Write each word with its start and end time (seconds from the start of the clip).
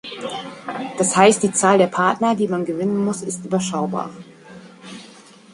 Das 0.97 1.15
heißt 1.15 1.43
die 1.43 1.51
Zahl 1.51 1.77
der 1.77 1.85
Partner, 1.85 2.33
die 2.35 2.47
man 2.47 2.65
gewinnen 2.65 3.05
muss, 3.05 3.21
ist 3.21 3.45
überschaubar. 3.45 4.09